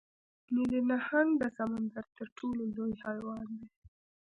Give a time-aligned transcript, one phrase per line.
[0.53, 3.67] نیلي نهنګ د سمندر تر ټولو لوی حیوان دی